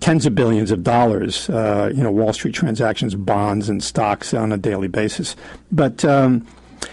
[0.00, 4.52] tens of billions of dollars, uh, you know, Wall Street transactions, bonds, and stocks on
[4.52, 5.36] a daily basis.
[5.70, 6.46] But um,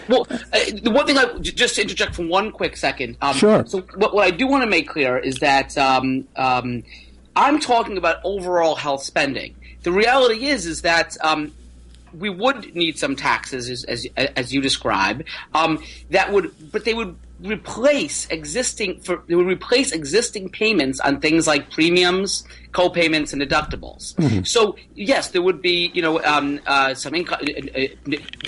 [0.08, 3.16] well, uh, the one thing I just to interject for one quick second.
[3.20, 3.66] Um, sure.
[3.66, 6.82] So what, what, I do want to make clear is that um, um,
[7.36, 9.54] I'm talking about overall health spending.
[9.82, 11.52] The reality is is that um,
[12.16, 14.06] we would need some taxes, as as,
[14.36, 15.24] as you describe.
[15.54, 21.20] Um, that would, but they would replace existing for they would replace existing payments on
[21.20, 24.14] things like premiums co-payments and deductibles.
[24.16, 24.44] Mm-hmm.
[24.44, 27.86] So yes, there would be you know um, uh, some uh, uh,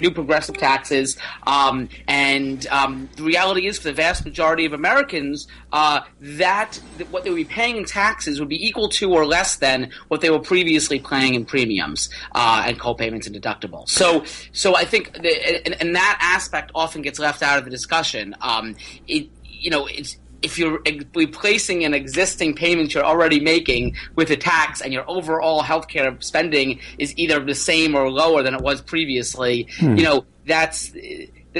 [0.00, 1.16] new progressive taxes,
[1.46, 7.24] um, and um, the reality is for the vast majority of Americans, uh, that what
[7.24, 10.30] they would be paying in taxes would be equal to or less than what they
[10.30, 13.88] were previously paying in premiums uh, and co-payments and deductibles.
[13.90, 17.70] So so I think the, and, and, that aspect often gets left out of the
[17.70, 18.34] discussion.
[18.40, 18.74] Um,
[19.06, 20.80] it you know it's if you're
[21.14, 26.78] replacing an existing payment you're already making with a tax and your overall healthcare spending
[26.98, 29.96] is either the same or lower than it was previously, hmm.
[29.96, 30.92] you know, that's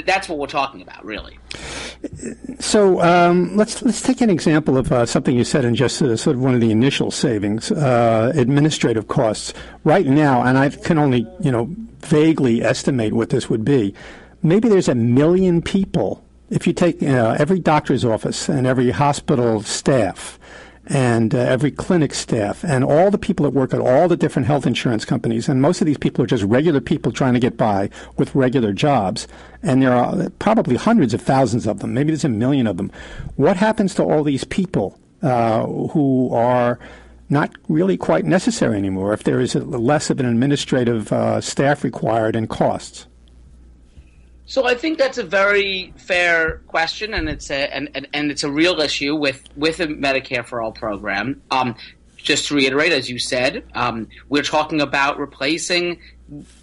[0.05, 1.39] that's what we're talking about, really.
[2.59, 6.15] So um, let's let's take an example of uh, something you said in just uh,
[6.17, 9.53] sort of one of the initial savings, uh, administrative costs.
[9.83, 11.69] Right now, and I can only you know
[12.01, 13.95] vaguely estimate what this would be.
[14.43, 20.39] Maybe there's a million people if you take every doctor's office and every hospital staff
[20.87, 24.45] and uh, every clinic staff and all the people that work at all the different
[24.45, 27.57] health insurance companies, and most of these people are just regular people trying to get
[27.57, 29.27] by with regular jobs,
[29.63, 32.91] and there are probably hundreds of thousands of them, maybe there's a million of them.
[33.35, 36.77] What happens to all these people uh, who are
[37.29, 42.35] not really quite necessary anymore if there is less of an administrative uh, staff required
[42.35, 43.07] and costs?
[44.47, 48.43] So I think that's a very fair question, and it's a and, and, and it's
[48.43, 51.41] a real issue with with the Medicare for All program.
[51.49, 51.75] Um,
[52.17, 55.99] just to reiterate, as you said, um, we're talking about replacing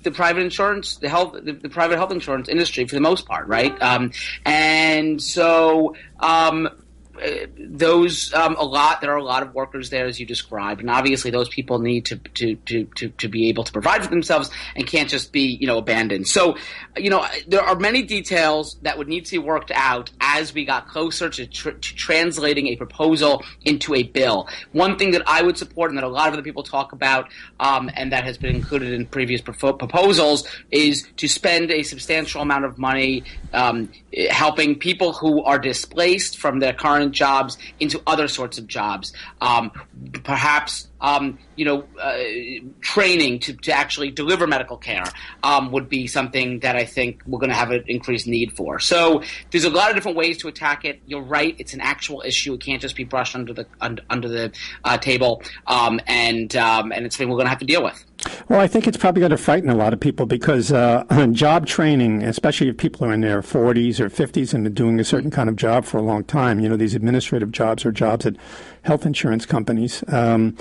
[0.03, 3.47] the private insurance, the health, the, the, private health insurance industry for the most part,
[3.47, 3.81] right?
[3.81, 4.11] Um,
[4.45, 6.69] and so um,
[7.59, 9.01] those um, a lot.
[9.01, 12.07] There are a lot of workers there, as you described, and obviously those people need
[12.07, 15.57] to to, to, to, to be able to provide for themselves and can't just be
[15.61, 16.29] you know abandoned.
[16.29, 16.57] So,
[16.97, 20.65] you know, there are many details that would need to be worked out as we
[20.65, 24.49] got closer to, tr- to translating a proposal into a bill.
[24.73, 27.29] One thing that I would support, and that a lot of other people talk about,
[27.61, 32.43] um, and that has been included in previous pro- proposals, is to spend a substantial
[32.43, 33.91] amount of money um,
[34.31, 39.13] helping people who are displaced from their current jobs into other sorts of jobs.
[39.41, 39.71] Um,
[40.25, 42.17] perhaps um, you know, uh,
[42.81, 45.05] training to, to actually deliver medical care
[45.43, 48.79] um, would be something that I think we're going to have an increased need for.
[48.79, 51.01] So there's a lot of different ways to attack it.
[51.07, 52.55] You're right; it's an actual issue.
[52.55, 54.53] It can't just be brushed under the under, under the
[54.85, 58.05] uh, table, um, and um, and it's something we're going to have to deal with.
[58.49, 61.67] Well, I think it's probably going to frighten a lot of people because uh, job
[61.67, 65.31] training, especially if people are in their 40s or 50s and are doing a certain
[65.31, 68.37] kind of job for a long time, you know, these administrative jobs or jobs at
[68.83, 70.05] health insurance companies.
[70.09, 70.57] Um,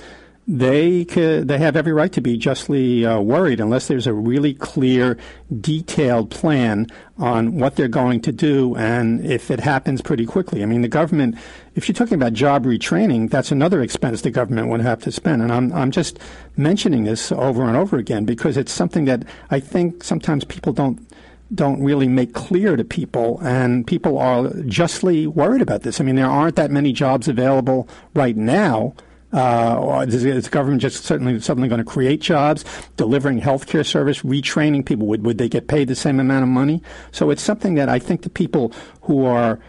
[0.48, 4.54] they could, they have every right to be justly uh, worried unless there's a really
[4.54, 5.18] clear,
[5.60, 6.88] detailed plan
[7.18, 10.64] on what they're going to do and if it happens pretty quickly.
[10.64, 11.36] I mean, the government,
[11.76, 15.44] if you're talking about job retraining, that's another expense the government would have to spend.
[15.44, 16.18] And I'm, I'm just
[16.58, 21.08] mentioning this over and over again because it's something that I think sometimes people don't
[21.54, 26.00] don't really make clear to people, and people are justly worried about this.
[26.00, 28.94] I mean, there aren't that many jobs available right now
[29.34, 32.66] uh, is, is, the government just certainly suddenly going to create jobs,
[32.98, 35.08] delivering health care service, retraining people?
[35.08, 36.82] Would, would they get paid the same amount of money?
[37.12, 38.74] So it's something that I think the people
[39.04, 39.60] who are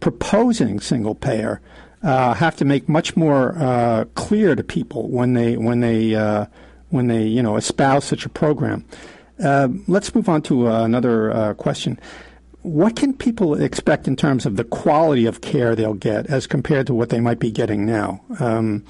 [0.00, 1.60] proposing single payer
[2.02, 6.46] uh, have to make much more uh, clear to people when they when they uh,
[6.90, 8.84] when they you know espouse such a program.
[9.42, 11.98] Uh, let's move on to another uh, question
[12.66, 16.88] what can people expect in terms of the quality of care they'll get as compared
[16.88, 18.20] to what they might be getting now?
[18.40, 18.84] Um,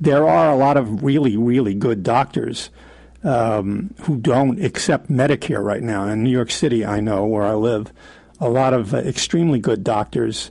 [0.00, 2.70] there are a lot of really, really good doctors
[3.22, 6.08] um, who don't accept Medicare right now.
[6.08, 7.92] In New York City, I know where I live,
[8.40, 10.50] a lot of uh, extremely good doctors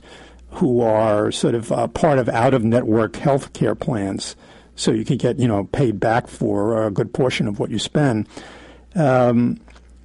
[0.52, 4.36] who are sort of uh, part of out of network health care plans.
[4.74, 7.78] So you can get, you know, paid back for a good portion of what you
[7.78, 8.26] spend.
[8.94, 9.60] Um,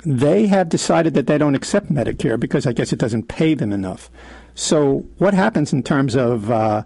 [0.06, 3.74] they have decided that they don't accept Medicare because I guess it doesn't pay them
[3.74, 4.10] enough.
[4.54, 6.84] So what happens in terms of uh,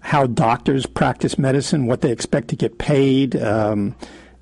[0.00, 3.94] how doctors practice medicine, what they expect to get paid, um,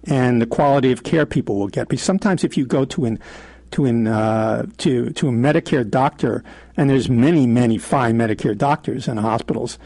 [0.05, 1.89] and the quality of care people will get?
[1.89, 3.19] Because sometimes if you go to an
[3.73, 6.45] to an uh, to to a Medicare doctor,
[6.77, 9.79] and there's many many fine Medicare doctors in hospitals.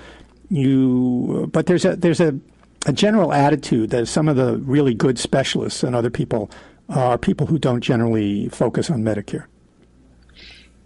[0.48, 2.38] You, but there's a there's a,
[2.86, 6.50] a general attitude that some of the really good specialists and other people
[6.88, 9.46] are people who don't generally focus on Medicare.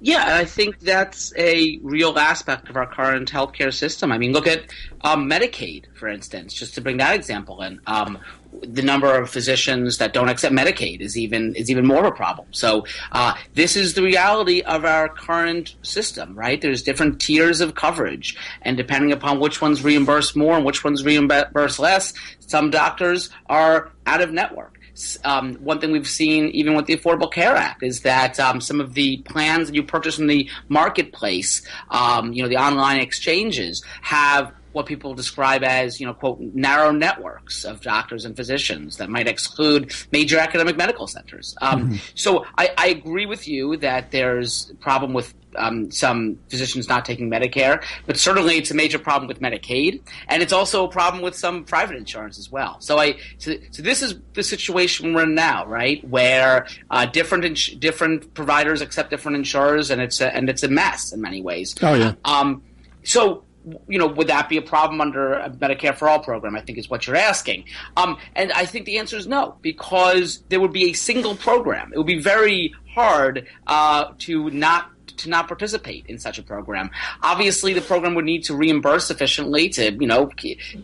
[0.03, 4.11] Yeah, I think that's a real aspect of our current healthcare system.
[4.11, 4.63] I mean, look at
[5.03, 7.81] um, Medicaid, for instance, just to bring that example in.
[7.87, 8.19] Um,
[8.63, 12.13] the number of physicians that don't accept Medicaid is even is even more of a
[12.13, 12.49] problem.
[12.51, 16.61] So uh, this is the reality of our current system, right?
[16.61, 21.05] There's different tiers of coverage, and depending upon which ones reimburse more and which ones
[21.05, 24.80] reimburse less, some doctors are out of network
[25.25, 28.81] um, one thing we've seen even with the Affordable Care Act is that um, some
[28.81, 33.83] of the plans that you purchase in the marketplace, um, you know, the online exchanges
[34.03, 39.11] have what people describe as, you know, quote, narrow networks of doctors and physicians that
[39.11, 41.57] might exclude major academic medical centers.
[41.61, 41.97] Um, mm-hmm.
[42.15, 47.05] So I, I, agree with you that there's a problem with um, some physicians not
[47.05, 51.23] taking Medicare, but certainly it's a major problem with Medicaid, and it's also a problem
[51.23, 52.81] with some private insurance as well.
[52.81, 57.45] So I, so, so this is the situation we're in now, right, where uh, different
[57.45, 61.43] ins- different providers accept different insurers, and it's a, and it's a mess in many
[61.43, 61.75] ways.
[61.83, 62.15] Oh yeah.
[62.25, 62.63] Um,
[63.03, 63.45] so
[63.89, 66.57] you know, would that be a problem under a Medicare for All program?
[66.57, 67.65] I think is what you're asking.
[67.97, 71.93] Um, and I think the answer is no, because there would be a single program.
[71.93, 76.91] It would be very hard uh, to not to not participate in such a program.
[77.23, 80.31] Obviously, the program would need to reimburse sufficiently to, you know,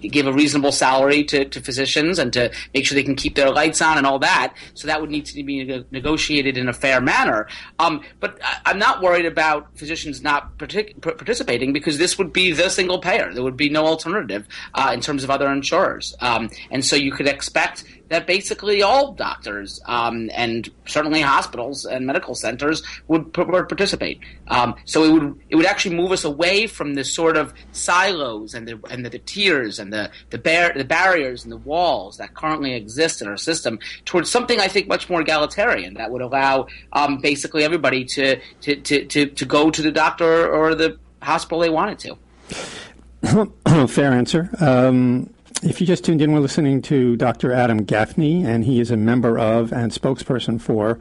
[0.00, 3.50] give a reasonable salary to, to physicians and to make sure they can keep their
[3.50, 4.54] lights on and all that.
[4.74, 7.48] So that would need to be negotiated in a fair manner.
[7.78, 12.68] Um, but I'm not worried about physicians not partic- participating because this would be the
[12.68, 13.32] single payer.
[13.32, 16.14] There would be no alternative uh, in terms of other insurers.
[16.20, 22.06] Um, and so you could expect that basically all doctors um, and certainly hospitals and
[22.06, 24.20] medical centers would, would participate.
[24.48, 28.54] Um, so it would it would actually move us away from the sort of silos
[28.54, 32.16] and the and the, the tiers and the the, bar- the barriers and the walls
[32.18, 36.22] that currently exist in our system towards something I think much more egalitarian that would
[36.22, 40.98] allow um, basically everybody to, to, to, to, to go to the doctor or the
[41.22, 43.86] hospital they wanted to.
[43.88, 44.50] Fair answer.
[44.60, 45.30] Um,
[45.62, 47.52] if you just tuned in, we're listening to Dr.
[47.52, 50.98] Adam Gaffney, and he is a member of and spokesperson for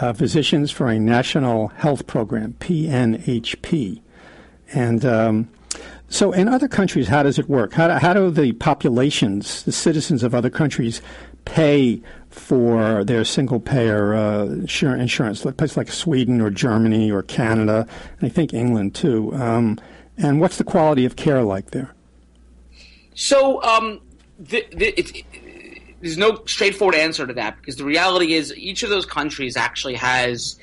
[0.00, 4.00] uh, Physicians for a National Health Program, PNHP.
[4.72, 5.50] And um,
[6.08, 7.74] so, in other countries, how does it work?
[7.74, 11.02] How do, how do the populations, the citizens of other countries,
[11.44, 15.42] pay for their single payer uh, insurance?
[15.42, 17.86] Places like Sweden or Germany or Canada,
[18.18, 19.34] and I think England too.
[19.34, 19.78] Um,
[20.16, 21.94] and what's the quality of care like there?
[23.14, 24.00] So um,
[24.38, 25.24] the, the, it,
[26.00, 29.94] there's no straightforward answer to that because the reality is each of those countries actually
[29.94, 30.56] has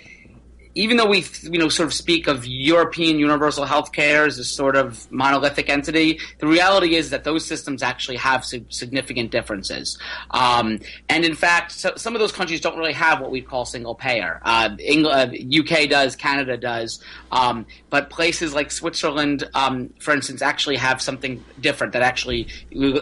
[0.77, 4.43] even though we you know sort of speak of European universal health care as a
[4.43, 9.97] sort of monolithic entity, the reality is that those systems actually have significant differences.
[10.31, 13.65] Um, and in fact, so, some of those countries don't really have what we call
[13.65, 14.39] single payer.
[14.43, 20.43] Uh, England, uh, UK does, Canada does, um, but places like Switzerland, um, for instance,
[20.43, 22.47] actually have something different that actually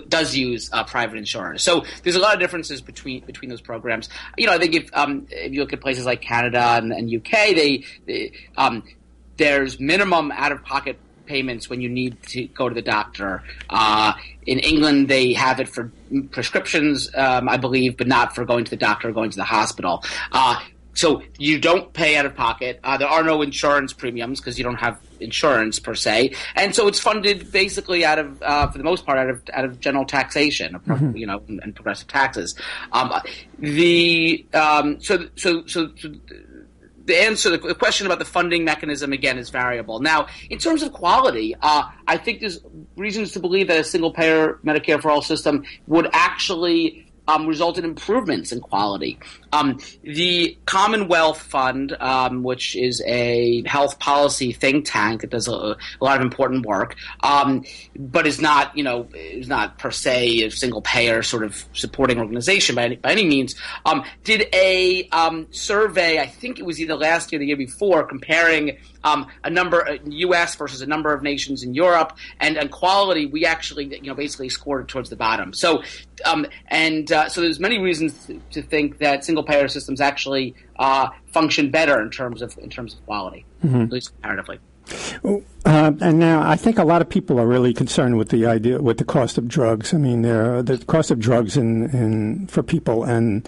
[0.07, 1.61] does use uh, private insurance.
[1.61, 4.07] So there's a lot of differences between between those programs.
[4.37, 7.13] You know, I think if um, if you look at places like Canada and, and
[7.13, 8.83] UK, they they, they um,
[9.37, 13.41] there's minimum out of pocket payments when you need to go to the doctor.
[13.69, 14.13] Uh,
[14.45, 15.91] in England, they have it for
[16.31, 19.43] prescriptions, um, I believe, but not for going to the doctor or going to the
[19.43, 20.03] hospital.
[20.31, 20.59] Uh,
[20.93, 22.79] so you don't pay out of pocket.
[22.81, 26.87] Uh, there are no insurance premiums because you don't have insurance per se, and so
[26.87, 30.05] it's funded basically out of, uh, for the most part, out of out of general
[30.05, 31.17] taxation, mm-hmm.
[31.17, 32.55] you know, and progressive taxes.
[32.93, 33.11] Um,
[33.59, 35.89] the um, so so so.
[35.97, 36.13] so
[37.05, 39.99] the answer, the question about the funding mechanism again is variable.
[39.99, 42.59] Now, in terms of quality, uh, I think there's
[42.95, 47.85] reasons to believe that a single payer Medicare for all system would actually um, in
[47.85, 49.19] improvements in quality.
[49.51, 55.51] Um, the Commonwealth Fund, um, which is a health policy think tank that does a,
[55.51, 57.63] a lot of important work, um,
[57.97, 62.19] but is not, you know, is not per se a single payer sort of supporting
[62.19, 63.55] organization by any, by any means,
[63.85, 66.19] um, did a um, survey.
[66.19, 69.87] I think it was either last year or the year before, comparing um, a number
[69.87, 70.55] uh, U.S.
[70.55, 74.49] versus a number of nations in Europe, and, and quality, we actually, you know, basically
[74.49, 75.53] scored towards the bottom.
[75.53, 75.83] So,
[76.25, 80.55] um, and uh, so there's many reasons to, to think that single payer systems actually
[80.77, 83.83] uh, function better in terms of in terms of quality, mm-hmm.
[83.83, 84.59] at least comparatively.
[85.23, 88.81] Uh, and now I think a lot of people are really concerned with the idea
[88.81, 89.93] with the cost of drugs.
[89.93, 93.47] I mean, the cost of drugs in, in for people and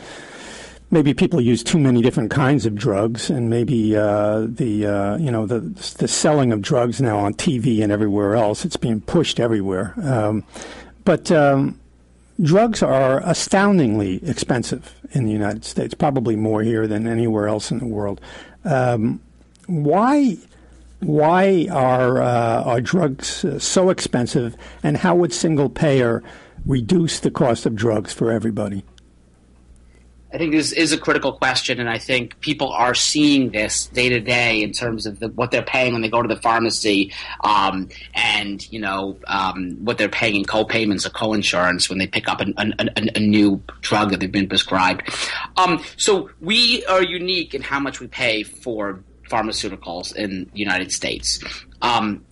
[0.90, 5.32] maybe people use too many different kinds of drugs, and maybe uh, the uh, you
[5.32, 5.60] know the
[5.98, 8.66] the selling of drugs now on TV and everywhere else.
[8.66, 10.44] It's being pushed everywhere, um,
[11.04, 11.32] but.
[11.32, 11.80] Um,
[12.40, 17.80] drugs are astoundingly expensive in the United States, probably more here than anywhere else in
[17.80, 18.22] the world.
[18.64, 19.20] Um,
[19.66, 20.38] why,
[21.00, 26.24] why are uh, are drugs so expensive, and how would single payer
[26.66, 28.84] reduce the cost of drugs for everybody?
[30.34, 34.10] I think this is a critical question, and I think people are seeing this day
[34.10, 37.14] to day in terms of the, what they're paying when they go to the pharmacy,
[37.46, 42.28] um, and you know um, what they're paying in co-payments or co-insurance when they pick
[42.28, 45.10] up an, an, an, a new drug that they've been prescribed.
[45.56, 50.92] Um, so we are unique in how much we pay for pharmaceuticals in the United
[50.92, 51.40] States.
[51.82, 52.26] Um,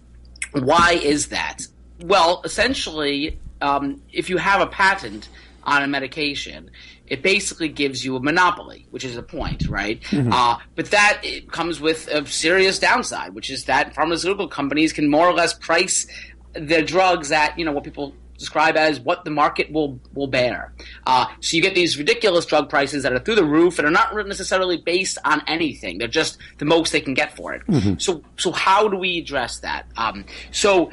[0.52, 1.62] why is that?
[2.02, 5.30] Well, essentially, um, if you have a patent
[5.64, 6.70] on a medication
[7.08, 10.02] it basically gives you a monopoly, which is the point, right?
[10.02, 10.32] Mm-hmm.
[10.32, 15.28] Uh, but that comes with a serious downside, which is that pharmaceutical companies can more
[15.28, 16.08] or less price
[16.54, 20.74] their drugs at you know what people describe as what the market will will bear.
[21.06, 23.92] Uh, so you get these ridiculous drug prices that are through the roof and are
[23.92, 25.98] not necessarily based on anything.
[25.98, 27.66] They're just the most they can get for it.
[27.68, 27.98] Mm-hmm.
[28.00, 29.88] So so how do we address that?
[29.98, 30.92] Um, so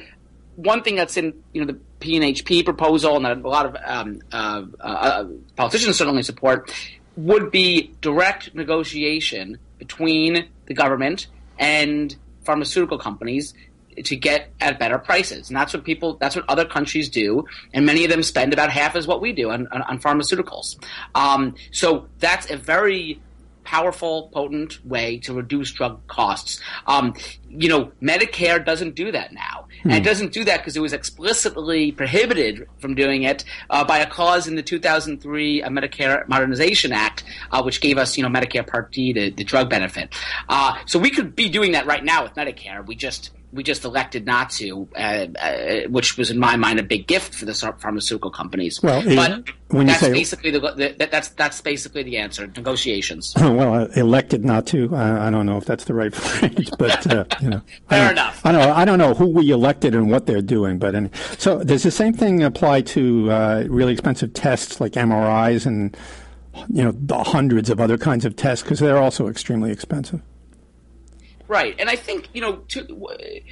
[0.56, 4.64] one thing that's in you know the PNHP proposal and a lot of um, uh,
[4.80, 5.24] uh,
[5.56, 6.72] politicians certainly support
[7.16, 11.26] would be direct negotiation between the government
[11.58, 13.54] and pharmaceutical companies
[14.04, 15.50] to get at better prices.
[15.50, 17.44] And that's what people, that's what other countries do.
[17.74, 20.82] And many of them spend about half as what we do on, on, on pharmaceuticals.
[21.14, 23.20] Um, so that's a very
[23.64, 26.60] powerful, potent way to reduce drug costs.
[26.86, 27.14] Um,
[27.48, 29.66] you know, Medicare doesn't do that now.
[29.82, 29.90] Hmm.
[29.90, 33.98] And it doesn't do that because it was explicitly prohibited from doing it uh, by
[33.98, 38.28] a clause in the 2003 uh, Medicare Modernization Act, uh, which gave us, you know,
[38.28, 40.14] Medicare Part D, the, the drug benefit.
[40.48, 42.86] Uh, so we could be doing that right now with Medicare.
[42.86, 46.82] We just we just elected not to, uh, uh, which was in my mind a
[46.82, 48.82] big gift for the pharmaceutical companies.
[48.82, 52.46] Well, but when that's say, basically the, the, that's that's basically the answer.
[52.46, 53.34] Negotiations.
[53.36, 54.94] well, uh, elected not to.
[54.94, 58.12] I, I, don't know if that's the right phrase, but uh, you know, fair I
[58.12, 58.40] enough.
[58.44, 58.70] I don't.
[58.70, 61.90] I don't know who we elected and what they're doing, but any, so does the
[61.90, 65.94] same thing apply to uh, really expensive tests like MRIs and
[66.68, 70.22] you know the hundreds of other kinds of tests because they're also extremely expensive.
[71.52, 73.42] Right, and I think you know, to,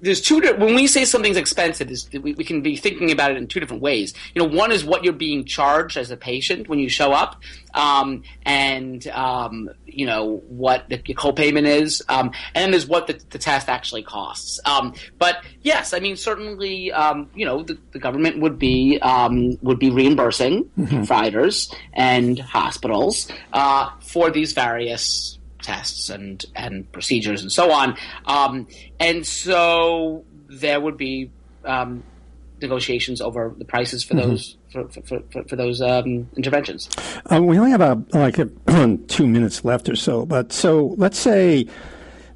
[0.00, 0.40] there's two.
[0.40, 3.80] When we say something's expensive, we, we, can be thinking about it in two different
[3.80, 4.12] ways.
[4.34, 7.40] You know, one is what you're being charged as a patient when you show up,
[7.74, 13.20] um, and um, you know what the copayment is, um, and then there's what the,
[13.30, 14.58] the test actually costs.
[14.64, 19.56] Um, but yes, I mean certainly, um, you know, the, the, government would be um,
[19.62, 20.86] would be reimbursing mm-hmm.
[20.88, 25.35] providers and hospitals uh, for these various
[25.66, 27.96] tests and and procedures and so on.
[28.24, 28.68] Um,
[29.00, 31.30] and so there would be
[31.64, 32.04] um,
[32.62, 34.30] negotiations over the prices for mm-hmm.
[34.30, 36.88] those for, for, for, for those um, interventions.
[37.30, 38.48] Uh, we only have a, like a,
[39.08, 41.66] two minutes left or so, but so let's say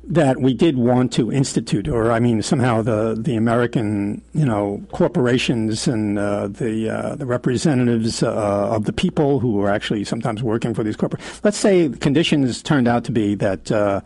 [0.04, 4.82] that we did want to institute, or I mean, somehow the the American, you know,
[4.92, 8.30] corporations and uh, the uh, the representatives uh,
[8.74, 11.40] of the people who are actually sometimes working for these corporations.
[11.44, 14.00] Let's say the conditions turned out to be that uh,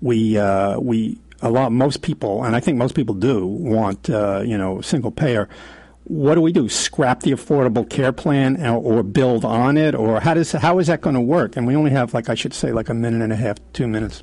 [0.00, 4.42] we uh, we a lot most people, and I think most people do want, uh,
[4.44, 5.48] you know, single payer.
[6.04, 6.68] What do we do?
[6.68, 11.00] Scrap the Affordable Care Plan or build on it, or how does how is that
[11.00, 11.56] going to work?
[11.56, 13.86] And we only have, like I should say, like a minute and a half, two
[13.86, 14.22] minutes.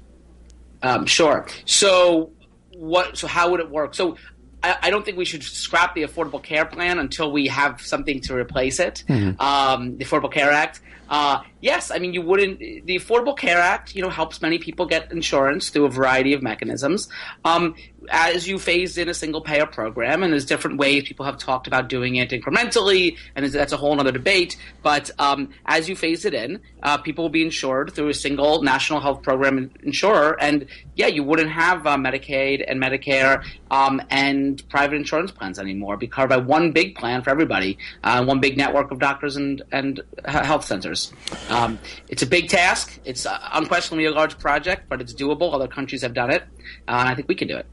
[0.84, 1.48] Um, sure.
[1.66, 2.32] So
[2.76, 3.18] what?
[3.18, 3.94] So how would it work?
[3.96, 4.18] So
[4.64, 8.22] I, I, don't think we should scrap the Affordable Care Plan until we have something
[8.22, 9.04] to replace it.
[9.08, 9.42] Mm-hmm.
[9.42, 10.82] Um, the Affordable Care Act.
[11.12, 12.60] Uh, yes, I mean you wouldn't.
[12.60, 16.42] The Affordable Care Act, you know, helps many people get insurance through a variety of
[16.42, 17.10] mechanisms.
[17.44, 17.76] Um,
[18.10, 21.68] as you phase in a single payer program, and there's different ways people have talked
[21.68, 24.58] about doing it incrementally, and that's a whole other debate.
[24.82, 28.64] But um, as you phase it in, uh, people will be insured through a single
[28.64, 34.68] national health program insurer, and yeah, you wouldn't have uh, Medicaid and Medicare um, and
[34.70, 35.98] private insurance plans anymore.
[35.98, 39.62] Be covered by one big plan for everybody, uh, one big network of doctors and
[39.72, 41.01] and health centers.
[41.50, 41.80] Um,
[42.10, 43.00] it's a big task.
[43.06, 45.54] It's uh, unquestionably a large project, but it's doable.
[45.54, 46.44] Other countries have done it,
[46.88, 47.66] uh, and I think we can do it.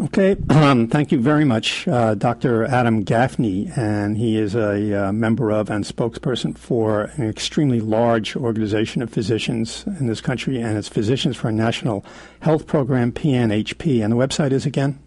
[0.00, 2.64] Okay, um, thank you very much, uh, Dr.
[2.64, 8.36] Adam Gaffney, and he is a uh, member of and spokesperson for an extremely large
[8.36, 12.04] organization of physicians in this country, and it's Physicians for a National
[12.40, 15.00] Health Program, PNHP, and the website is again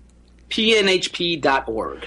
[0.51, 2.05] pnhp.org.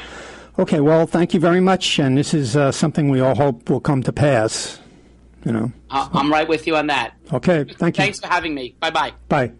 [0.56, 3.80] Okay, well, thank you very much, and this is uh, something we all hope will
[3.80, 4.78] come to pass.
[5.44, 6.08] You know, so.
[6.14, 7.14] I'm right with you on that.
[7.32, 8.02] Okay, thank you.
[8.02, 8.76] Thanks for having me.
[8.80, 9.52] Bye bye bye.